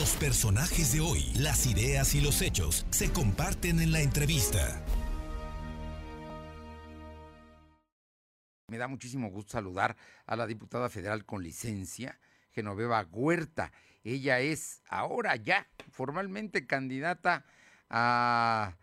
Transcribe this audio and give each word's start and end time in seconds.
Los 0.00 0.16
personajes 0.16 0.94
de 0.94 1.00
hoy, 1.00 1.30
las 1.34 1.66
ideas 1.66 2.14
y 2.14 2.22
los 2.22 2.40
hechos 2.40 2.86
se 2.88 3.12
comparten 3.12 3.80
en 3.80 3.92
la 3.92 4.00
entrevista. 4.00 4.82
Me 8.68 8.78
da 8.78 8.88
muchísimo 8.88 9.28
gusto 9.28 9.52
saludar 9.52 9.98
a 10.24 10.36
la 10.36 10.46
diputada 10.46 10.88
federal 10.88 11.26
con 11.26 11.42
licencia, 11.42 12.18
Genoveva 12.48 13.06
Huerta. 13.12 13.72
Ella 14.02 14.40
es 14.40 14.80
ahora 14.88 15.36
ya 15.36 15.68
formalmente 15.90 16.66
candidata 16.66 17.44
a 17.90 18.78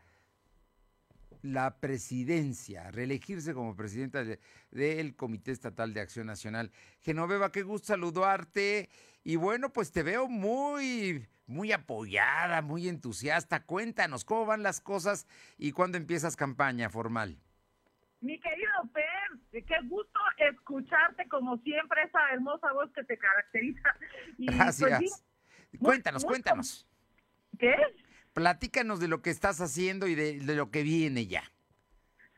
la 1.42 1.80
presidencia, 1.80 2.92
reelegirse 2.92 3.54
como 3.54 3.76
presidenta 3.76 4.24
del 4.72 5.16
Comité 5.16 5.52
Estatal 5.52 5.94
de 5.94 6.02
Acción 6.02 6.28
Nacional. 6.28 6.72
Genoveva, 7.02 7.52
qué 7.52 7.64
gusto 7.64 7.88
saludarte. 7.88 8.90
Y 9.24 9.36
bueno, 9.36 9.74
pues 9.74 9.92
te 9.92 10.04
veo 10.04 10.28
muy, 10.28 11.28
muy 11.46 11.72
apoyada, 11.72 12.62
muy 12.62 12.88
entusiasta. 12.88 13.64
Cuéntanos, 13.64 14.26
¿cómo 14.26 14.46
van 14.46 14.64
las 14.64 14.82
cosas 14.82 15.28
y 15.58 15.72
cuándo 15.72 15.98
empiezas 15.98 16.36
campaña 16.36 16.90
formal? 16.90 17.38
Mi 18.20 18.40
querido 18.40 18.72
Per, 18.94 19.64
qué 19.64 19.76
gusto 19.88 20.20
escucharte 20.38 21.28
como 21.28 21.58
siempre, 21.60 22.04
esa 22.04 22.32
hermosa 22.34 22.72
voz 22.74 22.92
que 22.94 23.04
te 23.04 23.18
caracteriza. 23.18 23.96
Gracias. 24.38 25.24
Pues, 25.72 25.82
cuéntanos, 25.82 26.26
cuéntanos. 26.26 26.88
¿Qué? 27.60 27.76
Platícanos 28.38 29.00
de 29.00 29.08
lo 29.08 29.24
que 29.24 29.32
estás 29.32 29.62
haciendo 29.62 30.06
y 30.06 30.14
de, 30.14 30.56
lo 30.56 30.70
que 30.70 30.84
viene 30.84 31.26
ya. 31.26 31.42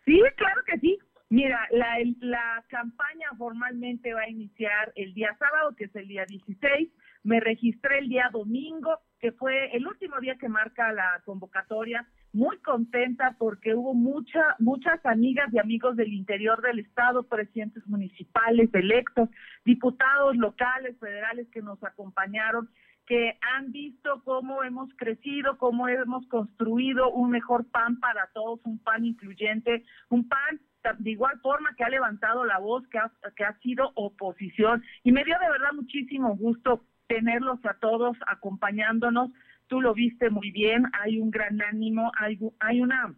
Sí, 0.06 0.18
claro 0.38 0.62
que 0.66 0.80
sí. 0.80 0.98
Mira, 1.28 1.68
la, 1.72 1.98
la 2.22 2.64
campaña 2.70 3.28
formalmente 3.38 4.14
va 4.14 4.22
a 4.22 4.30
iniciar 4.30 4.94
el 4.96 5.14
día 5.14 5.36
sábado, 5.38 5.76
que 5.76 5.84
es 5.84 5.96
el 5.98 6.08
día 6.08 6.26
16. 6.26 6.88
Me 7.24 7.42
registré 7.42 8.00
el 8.00 8.08
día 8.08 8.30
domingo, 8.32 8.98
que 9.20 9.34
fue 9.34 9.76
el 9.76 9.86
último 9.86 10.22
día 10.22 10.38
que 10.38 10.48
marca 10.48 10.94
la 10.94 11.22
convocatoria. 11.26 12.08
Muy 12.32 12.58
contenta 12.60 13.36
porque 13.38 13.76
hubo 13.76 13.94
mucha, 13.94 14.56
muchas 14.58 15.06
amigas 15.06 15.54
y 15.54 15.60
amigos 15.60 15.98
del 15.98 16.14
interior 16.14 16.62
del 16.62 16.80
estado, 16.80 17.28
presidentes 17.28 17.86
municipales, 17.88 18.70
electos, 18.74 19.28
diputados 19.66 20.38
locales, 20.38 20.98
federales 20.98 21.50
que 21.52 21.62
nos 21.62 21.84
acompañaron 21.84 22.70
que 23.10 23.40
han 23.42 23.72
visto 23.72 24.22
cómo 24.24 24.64
hemos 24.64 24.94
crecido, 24.94 25.58
cómo 25.58 25.88
hemos 25.88 26.28
construido 26.28 27.10
un 27.10 27.32
mejor 27.32 27.66
PAN 27.72 28.00
para 28.00 28.28
todos, 28.36 28.60
un 28.66 28.78
PAN 28.78 29.04
incluyente, 29.04 29.84
un 30.10 30.30
PAN 30.30 30.62
de 31.00 31.10
igual 31.10 31.40
forma 31.42 31.74
que 31.76 31.84
ha 31.84 31.90
levantado 31.90 32.46
la 32.46 32.60
voz, 32.60 32.88
que 32.90 33.00
ha, 33.00 33.12
que 33.36 33.44
ha 33.44 33.58
sido 33.62 33.92
oposición. 33.96 34.84
Y 35.04 35.12
me 35.12 35.24
dio 35.24 35.36
de 35.40 35.50
verdad 35.50 35.74
muchísimo 35.74 36.38
gusto 36.38 36.86
tenerlos 37.08 37.60
a 37.66 37.74
todos 37.80 38.16
acompañándonos. 38.28 39.32
Tú 39.66 39.82
lo 39.82 39.96
viste 39.96 40.30
muy 40.30 40.52
bien, 40.52 40.86
hay 40.94 41.20
un 41.20 41.32
gran 41.32 41.60
ánimo, 41.64 42.12
hay, 42.16 42.40
hay 42.60 42.80
una... 42.80 43.16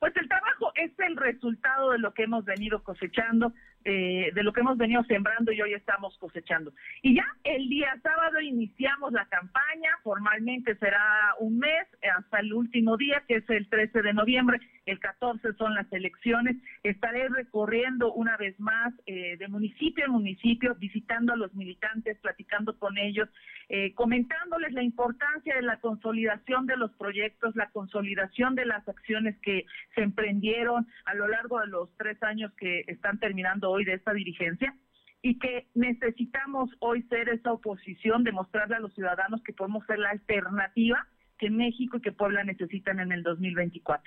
Pues 0.00 0.12
el 0.16 0.28
trabajo 0.28 0.72
es 0.74 0.90
el 0.98 1.16
resultado 1.16 1.92
de 1.92 1.98
lo 1.98 2.12
que 2.14 2.24
hemos 2.24 2.44
venido 2.44 2.82
cosechando, 2.82 3.52
eh, 3.90 4.32
de 4.34 4.42
lo 4.42 4.52
que 4.52 4.60
hemos 4.60 4.76
venido 4.76 5.02
sembrando 5.04 5.50
y 5.50 5.62
hoy 5.62 5.72
estamos 5.72 6.14
cosechando. 6.18 6.74
Y 7.00 7.16
ya 7.16 7.24
el 7.42 7.70
día 7.70 7.98
sábado 8.02 8.38
iniciamos 8.38 9.14
la 9.14 9.24
campaña, 9.26 9.90
formalmente 10.02 10.76
será 10.76 11.34
un 11.38 11.58
mes 11.58 11.86
hasta 12.14 12.40
el 12.40 12.52
último 12.52 12.98
día, 12.98 13.22
que 13.26 13.36
es 13.36 13.48
el 13.48 13.66
13 13.66 14.02
de 14.02 14.12
noviembre, 14.12 14.60
el 14.84 14.98
14 15.00 15.54
son 15.54 15.74
las 15.74 15.90
elecciones. 15.90 16.56
Estaré 16.82 17.28
recorriendo 17.30 18.12
una 18.12 18.36
vez 18.36 18.60
más 18.60 18.92
eh, 19.06 19.38
de 19.38 19.48
municipio 19.48 20.04
en 20.04 20.12
municipio, 20.12 20.74
visitando 20.74 21.32
a 21.32 21.36
los 21.36 21.54
militantes, 21.54 22.18
platicando 22.18 22.78
con 22.78 22.98
ellos, 22.98 23.30
eh, 23.70 23.92
comentándoles 23.94 24.72
la 24.72 24.82
importancia 24.82 25.54
de 25.54 25.62
la 25.62 25.78
consolidación 25.80 26.66
de 26.66 26.76
los 26.76 26.90
proyectos, 26.92 27.54
la 27.54 27.70
consolidación 27.70 28.54
de 28.54 28.64
las 28.64 28.88
acciones 28.88 29.36
que 29.42 29.66
se 29.94 30.02
emprendieron 30.02 30.86
a 31.04 31.14
lo 31.14 31.28
largo 31.28 31.60
de 31.60 31.66
los 31.66 31.94
tres 31.96 32.22
años 32.22 32.52
que 32.54 32.84
están 32.86 33.18
terminando 33.18 33.70
hoy 33.70 33.84
de 33.84 33.94
esta 33.94 34.12
dirigencia 34.12 34.74
y 35.20 35.38
que 35.38 35.66
necesitamos 35.74 36.70
hoy 36.78 37.02
ser 37.04 37.28
esa 37.28 37.52
oposición, 37.52 38.24
demostrarle 38.24 38.76
a 38.76 38.80
los 38.80 38.94
ciudadanos 38.94 39.42
que 39.42 39.52
podemos 39.52 39.84
ser 39.86 39.98
la 39.98 40.10
alternativa 40.10 41.06
que 41.38 41.50
México 41.50 41.98
y 41.98 42.00
que 42.00 42.12
Puebla 42.12 42.44
necesitan 42.44 43.00
en 43.00 43.12
el 43.12 43.22
2024. 43.22 44.02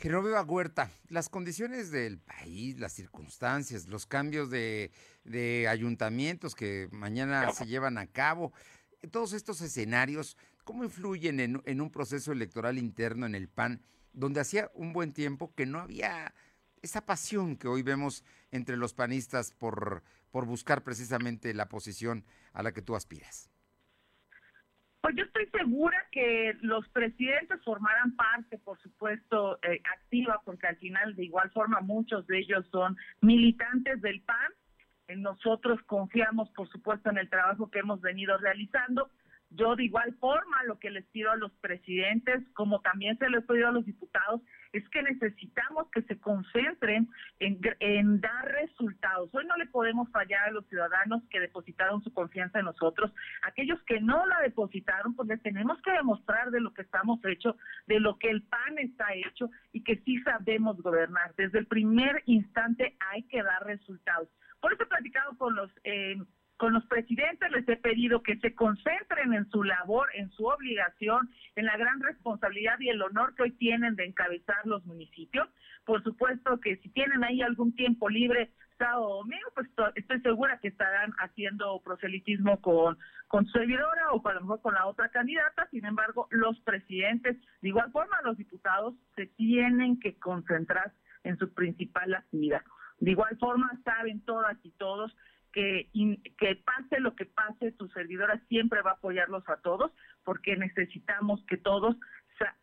Genoveva 0.00 0.42
Huerta, 0.42 0.90
las 1.08 1.28
condiciones 1.28 1.90
del 1.90 2.18
país, 2.18 2.80
las 2.80 2.94
circunstancias, 2.94 3.86
los 3.86 4.06
cambios 4.06 4.48
de, 4.48 4.92
de 5.24 5.68
ayuntamientos 5.68 6.54
que 6.54 6.88
mañana 6.90 7.52
se 7.52 7.66
llevan 7.66 7.98
a 7.98 8.06
cabo, 8.06 8.54
todos 9.10 9.34
estos 9.34 9.60
escenarios, 9.60 10.38
¿cómo 10.64 10.84
influyen 10.84 11.38
en, 11.38 11.62
en 11.66 11.82
un 11.82 11.90
proceso 11.90 12.32
electoral 12.32 12.78
interno 12.78 13.26
en 13.26 13.34
el 13.34 13.50
PAN, 13.50 13.82
donde 14.14 14.40
hacía 14.40 14.70
un 14.72 14.94
buen 14.94 15.12
tiempo 15.12 15.52
que 15.54 15.66
no 15.66 15.80
había 15.80 16.32
esa 16.80 17.04
pasión 17.04 17.58
que 17.58 17.68
hoy 17.68 17.82
vemos 17.82 18.24
entre 18.52 18.78
los 18.78 18.94
panistas 18.94 19.52
por, 19.52 20.02
por 20.30 20.46
buscar 20.46 20.82
precisamente 20.82 21.52
la 21.52 21.68
posición 21.68 22.24
a 22.54 22.62
la 22.62 22.72
que 22.72 22.80
tú 22.80 22.96
aspiras? 22.96 23.50
Pues 25.10 25.18
yo 25.18 25.24
estoy 25.24 25.60
segura 25.60 26.06
que 26.12 26.56
los 26.60 26.88
presidentes 26.90 27.60
formarán 27.64 28.14
parte, 28.14 28.58
por 28.58 28.78
supuesto, 28.78 29.58
eh, 29.64 29.82
activa, 29.92 30.40
porque 30.44 30.68
al 30.68 30.76
final 30.76 31.16
de 31.16 31.24
igual 31.24 31.50
forma 31.50 31.80
muchos 31.80 32.24
de 32.28 32.38
ellos 32.38 32.64
son 32.70 32.96
militantes 33.20 34.00
del 34.02 34.20
PAN. 34.20 34.52
Nosotros 35.16 35.80
confiamos, 35.86 36.48
por 36.50 36.68
supuesto, 36.68 37.10
en 37.10 37.18
el 37.18 37.28
trabajo 37.28 37.72
que 37.72 37.80
hemos 37.80 38.00
venido 38.00 38.38
realizando. 38.38 39.10
Yo 39.50 39.74
de 39.74 39.82
igual 39.82 40.14
forma 40.20 40.62
lo 40.62 40.78
que 40.78 40.90
les 40.90 41.04
pido 41.06 41.32
a 41.32 41.36
los 41.36 41.50
presidentes, 41.54 42.44
como 42.54 42.80
también 42.80 43.18
se 43.18 43.28
les 43.30 43.44
pido 43.46 43.66
a 43.66 43.72
los 43.72 43.84
diputados, 43.84 44.42
es 44.72 44.88
que 44.90 45.02
necesitamos 45.02 45.88
que 45.90 46.02
se 46.02 46.18
concentren 46.20 47.08
en, 47.40 48.20
dar 48.20 48.44
resultados. 48.46 49.30
Hoy 49.32 49.44
no 49.46 49.56
le 49.56 49.66
podemos 49.66 50.08
fallar 50.10 50.48
a 50.48 50.52
los 50.52 50.66
ciudadanos 50.68 51.22
que 51.30 51.40
depositaron 51.40 52.02
su 52.02 52.12
confianza 52.12 52.60
en 52.60 52.66
nosotros. 52.66 53.12
Aquellos 53.42 53.82
que 53.84 54.00
no 54.00 54.24
la 54.26 54.40
depositaron, 54.40 55.14
pues 55.14 55.28
les 55.28 55.42
tenemos 55.42 55.80
que 55.82 55.92
demostrar 55.92 56.50
de 56.50 56.60
lo 56.60 56.72
que 56.72 56.82
estamos 56.82 57.18
hechos, 57.24 57.56
de 57.86 58.00
lo 58.00 58.18
que 58.18 58.30
el 58.30 58.42
PAN 58.42 58.78
está 58.78 59.12
hecho 59.14 59.50
y 59.72 59.82
que 59.82 59.96
sí 60.04 60.20
sabemos 60.22 60.80
gobernar. 60.82 61.34
Desde 61.36 61.58
el 61.58 61.66
primer 61.66 62.22
instante 62.26 62.96
hay 63.10 63.24
que 63.24 63.42
dar 63.42 63.64
resultados. 63.66 64.28
Por 64.60 64.72
eso 64.72 64.82
he 64.84 64.86
platicado 64.86 65.36
con 65.36 65.54
los... 65.54 65.70
Eh, 65.84 66.16
con 66.60 66.74
los 66.74 66.84
presidentes 66.84 67.50
les 67.52 67.66
he 67.70 67.76
pedido 67.76 68.22
que 68.22 68.36
se 68.36 68.54
concentren 68.54 69.32
en 69.32 69.48
su 69.48 69.64
labor, 69.64 70.08
en 70.12 70.30
su 70.32 70.44
obligación, 70.44 71.30
en 71.56 71.64
la 71.64 71.74
gran 71.78 71.98
responsabilidad 72.00 72.78
y 72.80 72.90
el 72.90 73.00
honor 73.00 73.34
que 73.34 73.44
hoy 73.44 73.52
tienen 73.52 73.96
de 73.96 74.04
encabezar 74.04 74.66
los 74.66 74.84
municipios. 74.84 75.48
Por 75.86 76.02
supuesto 76.02 76.60
que 76.60 76.76
si 76.76 76.90
tienen 76.90 77.24
ahí 77.24 77.40
algún 77.40 77.74
tiempo 77.74 78.10
libre, 78.10 78.50
sábado 78.76 79.08
o 79.08 79.16
domingo, 79.20 79.48
pues 79.54 79.68
estoy 79.94 80.20
segura 80.20 80.58
que 80.58 80.68
estarán 80.68 81.12
haciendo 81.20 81.80
proselitismo 81.82 82.60
con, 82.60 82.98
su 83.30 83.52
servidora 83.52 84.12
o 84.12 84.28
a 84.28 84.34
lo 84.34 84.40
mejor 84.42 84.60
con 84.60 84.74
la 84.74 84.86
otra 84.86 85.08
candidata. 85.08 85.66
Sin 85.70 85.86
embargo, 85.86 86.28
los 86.28 86.60
presidentes, 86.60 87.38
de 87.62 87.68
igual 87.68 87.90
forma 87.90 88.20
los 88.22 88.36
diputados, 88.36 88.94
se 89.16 89.28
tienen 89.28 89.98
que 89.98 90.18
concentrar 90.18 90.92
en 91.24 91.38
su 91.38 91.54
principal 91.54 92.12
actividad. 92.12 92.60
De 92.98 93.12
igual 93.12 93.34
forma, 93.38 93.70
saben 93.82 94.22
todas 94.26 94.58
y 94.62 94.72
todos 94.72 95.10
que, 95.52 95.90
que 96.38 96.56
pase 96.56 97.00
lo 97.00 97.14
que 97.14 97.26
pase, 97.26 97.72
tu 97.72 97.88
servidora 97.88 98.40
siempre 98.48 98.82
va 98.82 98.92
a 98.92 98.94
apoyarlos 98.94 99.48
a 99.48 99.56
todos, 99.56 99.92
porque 100.24 100.56
necesitamos 100.56 101.44
que 101.46 101.56
todos 101.56 101.96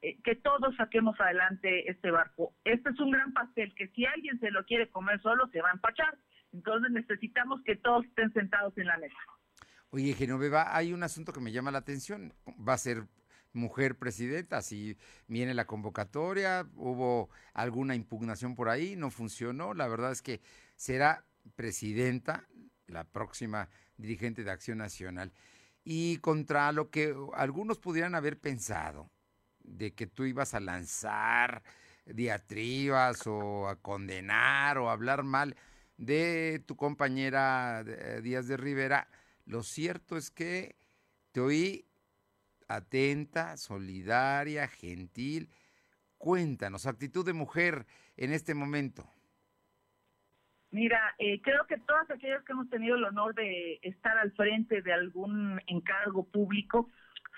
eh, 0.01 0.17
que 0.23 0.35
todos 0.35 0.75
saquemos 0.75 1.19
adelante 1.19 1.89
este 1.89 2.09
barco. 2.09 2.55
Este 2.63 2.89
es 2.89 2.99
un 2.99 3.11
gran 3.11 3.31
pastel 3.33 3.73
que 3.75 3.87
si 3.89 4.05
alguien 4.05 4.39
se 4.39 4.49
lo 4.49 4.65
quiere 4.65 4.89
comer 4.89 5.21
solo 5.21 5.47
se 5.49 5.61
va 5.61 5.69
a 5.69 5.73
empachar. 5.73 6.17
Entonces 6.51 6.91
necesitamos 6.91 7.61
que 7.63 7.75
todos 7.75 8.05
estén 8.05 8.33
sentados 8.33 8.75
en 8.77 8.87
la 8.87 8.97
mesa. 8.97 9.15
Oye, 9.89 10.13
Genoveva, 10.13 10.75
hay 10.75 10.93
un 10.93 11.03
asunto 11.03 11.31
que 11.31 11.41
me 11.41 11.51
llama 11.51 11.71
la 11.71 11.77
atención. 11.79 12.33
Va 12.67 12.73
a 12.73 12.77
ser 12.77 13.03
mujer 13.53 13.97
presidenta, 13.97 14.61
si 14.61 14.97
viene 15.27 15.53
la 15.53 15.65
convocatoria, 15.65 16.67
hubo 16.75 17.29
alguna 17.53 17.95
impugnación 17.95 18.55
por 18.55 18.69
ahí, 18.69 18.95
no 18.95 19.11
funcionó. 19.11 19.73
La 19.73 19.87
verdad 19.87 20.11
es 20.11 20.21
que 20.21 20.41
será 20.75 21.25
presidenta 21.55 22.47
la 22.87 23.03
próxima 23.03 23.69
dirigente 23.97 24.43
de 24.43 24.51
Acción 24.51 24.77
Nacional, 24.77 25.31
y 25.83 26.17
contra 26.17 26.71
lo 26.71 26.89
que 26.89 27.15
algunos 27.35 27.79
pudieran 27.79 28.15
haber 28.15 28.39
pensado, 28.39 29.09
de 29.59 29.93
que 29.93 30.07
tú 30.07 30.25
ibas 30.25 30.53
a 30.53 30.59
lanzar 30.59 31.63
diatribas 32.05 33.27
o 33.27 33.67
a 33.67 33.75
condenar 33.77 34.77
o 34.77 34.89
a 34.89 34.93
hablar 34.93 35.23
mal 35.23 35.55
de 35.97 36.63
tu 36.65 36.75
compañera 36.75 37.83
eh, 37.85 38.21
Díaz 38.23 38.47
de 38.47 38.57
Rivera, 38.57 39.09
lo 39.45 39.63
cierto 39.63 40.17
es 40.17 40.29
que 40.29 40.75
te 41.31 41.41
oí 41.41 41.85
atenta, 42.67 43.57
solidaria, 43.57 44.67
gentil. 44.67 45.49
Cuéntanos, 46.17 46.85
actitud 46.85 47.25
de 47.25 47.33
mujer 47.33 47.85
en 48.15 48.33
este 48.33 48.53
momento. 48.53 49.09
Mira, 50.77 51.15
eh, 51.17 51.41
creo 51.41 51.65
que 51.65 51.79
todas 51.79 52.07
aquellas 52.11 52.43
que 52.43 52.51
hemos 52.51 52.69
tenido 52.69 52.97
el 52.97 53.03
honor 53.03 53.33
de 53.33 53.79
estar 53.81 54.15
al 54.15 54.31
frente 54.33 54.83
de 54.83 54.93
algún 54.93 55.59
encargo 55.65 56.23
público, 56.29 56.87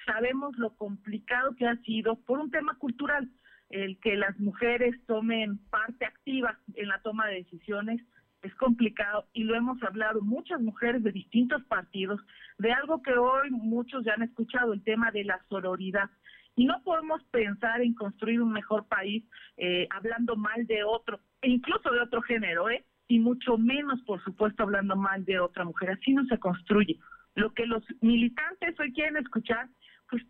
sabemos 0.06 0.58
lo 0.58 0.76
complicado 0.76 1.56
que 1.56 1.66
ha 1.66 1.78
sido 1.78 2.18
por 2.18 2.40
un 2.40 2.52
tema 2.52 2.78
cultural, 2.78 3.30
el 3.70 3.98
que 4.02 4.18
las 4.18 4.38
mujeres 4.42 4.94
tomen 5.06 5.58
parte 5.70 6.06
activa 6.06 6.60
en 6.76 6.90
la 6.90 7.02
toma 7.02 7.28
de 7.28 7.36
decisiones 7.36 8.02
es 8.42 8.54
complicado 8.56 9.30
y 9.32 9.46
lo 9.46 9.56
hemos 9.56 9.82
hablado 9.84 10.20
muchas 10.20 10.60
mujeres 10.60 11.02
de 11.02 11.14
distintos 11.14 11.64
partidos 11.64 12.20
de 12.58 12.74
algo 12.74 13.02
que 13.02 13.14
hoy 13.14 13.52
muchos 13.52 14.04
ya 14.04 14.16
han 14.16 14.24
escuchado, 14.24 14.74
el 14.74 14.84
tema 14.84 15.12
de 15.12 15.24
la 15.24 15.40
sororidad. 15.48 16.10
Y 16.58 16.66
no 16.66 16.84
podemos 16.84 17.24
pensar 17.32 17.80
en 17.80 17.94
construir 17.94 18.42
un 18.42 18.52
mejor 18.52 18.86
país 18.90 19.24
eh, 19.56 19.88
hablando 19.92 20.36
mal 20.36 20.68
de 20.68 20.84
otro, 20.84 21.22
incluso 21.42 21.90
de 21.90 22.02
otro 22.02 22.22
género, 22.22 22.70
¿eh? 22.70 22.84
Y 23.10 23.20
mucho 23.20 23.58
menos, 23.58 24.00
por 24.04 24.24
supuesto, 24.24 24.64
hablando 24.64 24.96
mal 24.96 25.26
de 25.26 25.40
otra 25.40 25.66
mujer. 25.66 25.90
Así 25.90 26.14
no 26.14 26.24
se 26.26 26.38
construye. 26.38 27.00
Lo 27.36 27.54
que 27.54 27.66
los 27.66 27.84
militantes 28.02 28.80
hoy 28.80 28.94
quieren 28.94 29.18
escuchar, 29.18 29.68
pues 30.10 30.24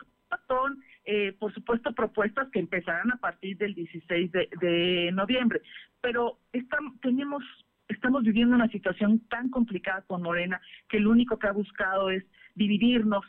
son, 0.48 0.81
eh, 1.04 1.36
por 1.38 1.54
supuesto, 1.54 1.94
propuestas 1.94 2.50
que 2.52 2.60
empezarán 2.60 3.12
a 3.12 3.18
partir 3.18 3.58
del 3.58 3.76
16 3.76 4.31
de, 4.31 5.12
noviembre. 5.14 5.62
Pero 6.02 6.40
estamos, 6.54 7.00
tenemos 7.02 7.44
estamos 7.90 8.24
viviendo 8.24 8.56
una 8.56 8.70
situación 8.70 9.20
tan 9.28 9.50
complicada 9.50 10.04
con 10.04 10.22
Morena 10.22 10.62
que 10.88 11.00
lo 11.00 11.10
único 11.10 11.38
que 11.38 11.48
ha 11.48 11.52
buscado 11.52 12.12
es 12.12 12.24
dividirnos, 12.56 13.26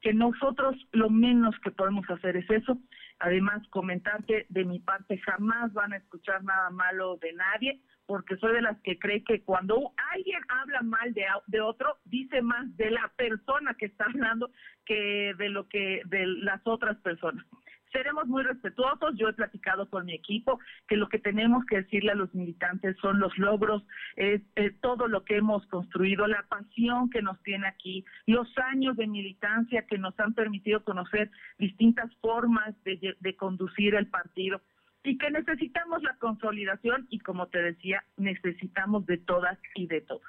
que 0.00 0.14
nosotros 0.14 0.76
lo 0.92 1.10
menos 1.10 1.54
que 1.62 1.72
podemos 1.72 2.08
hacer 2.08 2.36
es 2.36 2.48
eso. 2.48 2.78
Además, 3.18 3.66
comentarte 3.68 4.46
de 4.48 4.64
mi 4.64 4.78
parte, 4.78 5.18
jamás 5.18 5.72
van 5.74 5.92
a 5.92 5.96
escuchar 5.96 6.44
nada 6.44 6.70
malo 6.70 7.16
de 7.16 7.32
nadie, 7.32 7.80
porque 8.06 8.36
soy 8.36 8.54
de 8.54 8.62
las 8.62 8.80
que 8.82 8.98
cree 8.98 9.22
que 9.24 9.42
cuando 9.42 9.92
alguien 10.12 10.40
habla 10.48 10.82
mal 10.82 11.12
de, 11.12 11.60
otro, 11.60 11.98
dice 12.04 12.40
más 12.40 12.74
de 12.76 12.90
la 12.90 13.12
persona 13.16 13.74
que 13.74 13.86
está 13.86 14.04
hablando 14.06 14.50
que 14.84 15.34
de 15.36 15.48
lo 15.48 15.68
que 15.68 16.02
de 16.06 16.26
las 16.26 16.60
otras 16.64 16.96
personas 16.98 17.44
seremos 17.92 18.26
muy 18.26 18.42
respetuosos. 18.42 19.14
Yo 19.16 19.28
he 19.28 19.32
platicado 19.32 19.88
con 19.88 20.04
mi 20.04 20.12
equipo 20.12 20.60
que 20.86 20.96
lo 20.96 21.08
que 21.08 21.18
tenemos 21.18 21.64
que 21.64 21.76
decirle 21.76 22.12
a 22.12 22.14
los 22.14 22.34
militantes 22.34 22.94
son 23.00 23.18
los 23.18 23.36
logros, 23.38 23.82
es, 24.16 24.42
todo 24.82 25.08
lo 25.08 25.24
que 25.24 25.36
hemos 25.36 25.66
construido, 25.68 26.26
la 26.26 26.42
pasión 26.42 27.08
que 27.08 27.22
nos 27.22 27.42
tiene 27.42 27.66
aquí, 27.66 28.04
los 28.26 28.48
años 28.58 28.96
de 28.96 29.06
militancia 29.06 29.86
que 29.86 29.96
nos 29.96 30.18
han 30.20 30.34
permitido 30.34 30.84
conocer 30.84 31.30
distintas 31.58 32.14
formas 32.16 32.74
de 32.84 33.36
conducir 33.36 33.94
el 33.94 34.08
partido 34.08 34.60
y 35.06 35.16
que 35.18 35.30
necesitamos 35.30 36.02
la 36.02 36.16
consolidación 36.18 37.06
y 37.10 37.20
como 37.20 37.46
te 37.46 37.58
decía, 37.58 38.04
necesitamos 38.16 39.06
de 39.06 39.18
todas 39.18 39.56
y 39.76 39.86
de 39.86 40.00
todos. 40.00 40.22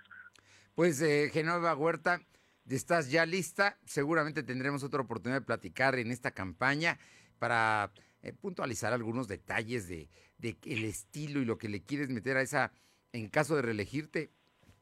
Pues 0.76 1.02
eh, 1.02 1.30
Genova 1.34 1.76
Huerta, 1.76 2.22
estás 2.70 3.10
ya 3.10 3.26
lista, 3.26 3.80
seguramente 3.86 4.44
tendremos 4.44 4.84
otra 4.84 5.02
oportunidad 5.02 5.42
de 5.42 5.46
platicar 5.46 5.98
en 5.98 6.12
esta 6.12 6.30
campaña 6.32 7.00
para 7.40 7.92
eh, 8.22 8.34
puntualizar 8.34 8.94
algunos 8.94 9.28
detalles 9.28 9.88
de, 9.88 10.10
el 10.42 10.86
estilo 10.86 11.42
y 11.42 11.46
lo 11.46 11.58
que 11.58 11.70
le 11.70 11.82
quieres 11.82 12.10
meter 12.10 12.38
a 12.38 12.44
esa, 12.44 12.72
en 13.14 13.30
caso 13.30 13.56
de 13.56 13.64
reelegirte, 13.64 14.30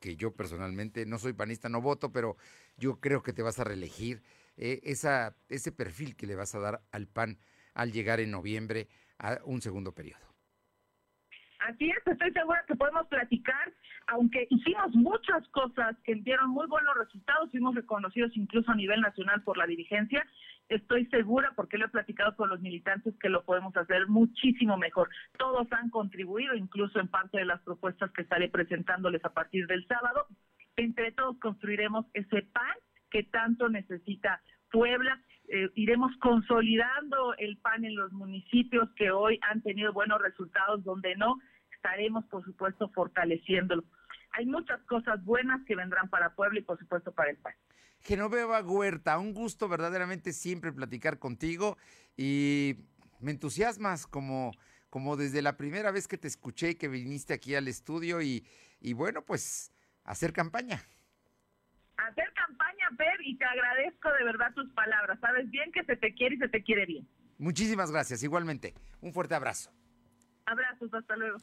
que 0.01 0.17
yo 0.17 0.35
personalmente 0.35 1.05
no 1.05 1.19
soy 1.19 1.31
panista, 1.31 1.69
no 1.69 1.79
voto, 1.79 2.11
pero 2.11 2.35
yo 2.77 2.99
creo 2.99 3.23
que 3.23 3.31
te 3.31 3.41
vas 3.41 3.59
a 3.59 3.63
reelegir, 3.63 4.21
eh, 4.57 4.81
ese 4.83 5.71
perfil 5.71 6.17
que 6.17 6.27
le 6.27 6.35
vas 6.35 6.53
a 6.53 6.59
dar 6.59 6.81
al 6.91 7.07
PAN 7.07 7.39
al 7.73 7.91
llegar 7.91 8.19
en 8.19 8.31
noviembre 8.31 8.87
a 9.19 9.39
un 9.45 9.61
segundo 9.61 9.93
periodo. 9.93 10.25
Así 11.59 11.89
es, 11.89 11.97
estoy 12.05 12.31
segura 12.31 12.63
que 12.67 12.75
podemos 12.75 13.07
platicar, 13.07 13.73
aunque 14.07 14.45
hicimos 14.51 14.93
muchas 14.93 15.47
cosas 15.49 15.95
que 16.03 16.13
dieron 16.15 16.51
muy 16.51 16.67
buenos 16.67 16.95
resultados, 16.95 17.49
fuimos 17.49 17.73
reconocidos 17.73 18.31
incluso 18.35 18.71
a 18.71 18.75
nivel 18.75 19.01
nacional 19.01 19.41
por 19.41 19.57
la 19.57 19.65
dirigencia, 19.65 20.23
estoy 20.69 21.07
segura, 21.07 21.53
porque 21.55 21.77
lo 21.77 21.85
he 21.85 21.89
platicado 21.89 22.35
con 22.35 22.49
los 22.49 22.61
militantes, 22.61 23.15
que 23.19 23.29
lo 23.29 23.43
podemos 23.43 23.75
hacer 23.77 24.07
muchísimo 24.07 24.77
mejor. 24.77 25.09
Todos 25.37 25.67
han 25.71 25.89
contribuido, 25.89 26.55
incluso 26.55 26.99
en 26.99 27.07
parte 27.07 27.39
de 27.39 27.45
las 27.45 27.61
propuestas 27.61 28.11
que 28.11 28.21
estaré 28.21 28.49
presentándoles 28.49 29.23
a 29.25 29.33
partir 29.33 29.65
del 29.65 29.87
sábado. 29.87 30.27
Entre 30.75 31.13
todos 31.13 31.37
construiremos 31.39 32.05
ese 32.13 32.43
PAN 32.43 32.75
que 33.09 33.23
tanto 33.23 33.69
necesita 33.69 34.41
Puebla. 34.75 35.21
Eh, 35.47 35.69
iremos 35.75 36.11
consolidando 36.19 37.33
el 37.37 37.57
PAN 37.59 37.85
en 37.85 37.95
los 37.95 38.11
municipios 38.11 38.89
que 38.97 39.09
hoy 39.09 39.39
han 39.49 39.61
tenido 39.61 39.93
buenos 39.93 40.21
resultados, 40.21 40.83
donde 40.83 41.15
no, 41.15 41.37
estaremos, 41.73 42.25
por 42.25 42.43
supuesto, 42.43 42.89
fortaleciéndolo. 42.89 43.85
Hay 44.31 44.45
muchas 44.45 44.81
cosas 44.83 45.23
buenas 45.23 45.63
que 45.65 45.77
vendrán 45.77 46.09
para 46.09 46.35
Puebla 46.35 46.59
y, 46.59 46.63
por 46.63 46.77
supuesto, 46.77 47.13
para 47.13 47.29
el 47.29 47.37
PAN. 47.37 47.53
Genoveva 48.01 48.61
Huerta, 48.61 49.17
un 49.17 49.33
gusto 49.33 49.69
verdaderamente 49.69 50.33
siempre 50.33 50.73
platicar 50.73 51.19
contigo 51.19 51.77
y 52.17 52.75
me 53.21 53.31
entusiasmas 53.31 54.05
como, 54.05 54.51
como 54.89 55.15
desde 55.15 55.41
la 55.41 55.55
primera 55.55 55.91
vez 55.91 56.09
que 56.09 56.17
te 56.17 56.27
escuché 56.27 56.77
que 56.77 56.89
viniste 56.89 57.33
aquí 57.33 57.55
al 57.55 57.69
estudio 57.69 58.21
y, 58.21 58.45
y 58.81 58.91
bueno, 58.91 59.23
pues 59.23 59.71
hacer 60.03 60.33
campaña. 60.33 60.83
Campaña, 62.87 62.97
Fer, 62.97 63.21
y 63.25 63.37
te 63.37 63.45
agradezco 63.45 64.09
de 64.13 64.23
verdad 64.23 64.53
tus 64.53 64.71
palabras. 64.73 65.19
Sabes 65.19 65.49
bien 65.49 65.71
que 65.71 65.83
se 65.83 65.95
te 65.95 66.13
quiere 66.13 66.35
y 66.35 66.39
se 66.39 66.49
te 66.49 66.63
quiere 66.63 66.85
bien. 66.85 67.07
Muchísimas 67.37 67.91
gracias, 67.91 68.23
igualmente. 68.23 68.73
Un 69.01 69.13
fuerte 69.13 69.35
abrazo. 69.35 69.71
Abrazos, 70.45 70.93
hasta 70.93 71.15
luego. 71.15 71.37